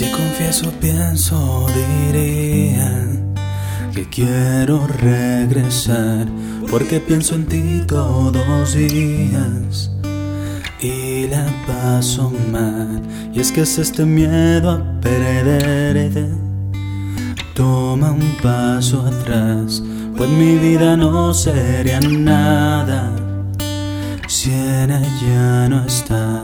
[0.00, 3.06] eso pienso, diría
[3.92, 6.26] que quiero regresar,
[6.70, 9.90] porque pienso en ti todos los días
[10.80, 13.02] y la paso mal.
[13.34, 16.26] Y es que es este miedo a perderte.
[17.54, 19.82] Toma un paso atrás,
[20.16, 23.12] pues mi vida no sería nada
[24.26, 26.42] si en ella no está.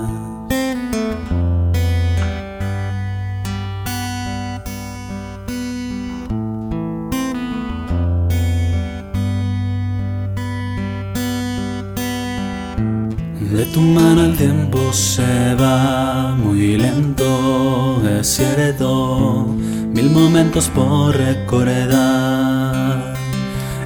[13.50, 19.46] De tu mano el tiempo se va muy lento, es cierto,
[19.94, 21.54] mil momentos por recordar.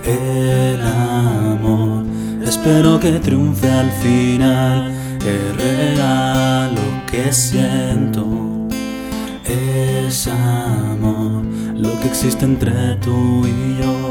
[0.05, 2.05] El amor,
[2.45, 4.91] espero que triunfe al final,
[5.25, 8.27] es real lo que siento,
[9.45, 11.45] es amor,
[11.77, 14.02] lo que existe entre tú y yo.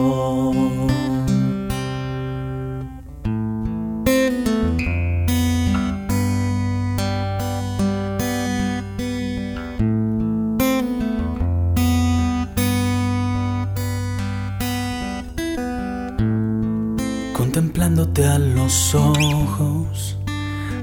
[17.42, 20.16] Contemplándote a los ojos,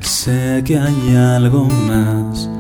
[0.01, 2.51] sé que hay algo más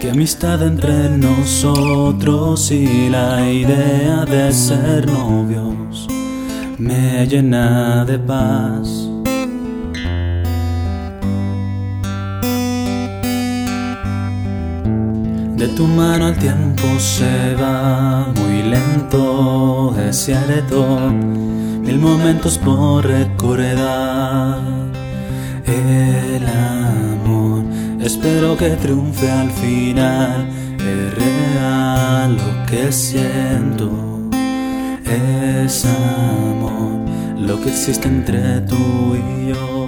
[0.00, 6.08] que amistad entre nosotros y la idea de ser novios.
[6.76, 9.08] Me llena de paz.
[15.56, 21.12] De tu mano el tiempo se va muy lento, es cierto
[21.98, 24.60] momentos por recordar.
[25.66, 27.64] El amor,
[28.00, 30.48] espero que triunfe al final.
[30.78, 33.90] Es real lo que siento.
[35.04, 37.00] Es amor,
[37.38, 39.85] lo que existe entre tú y yo.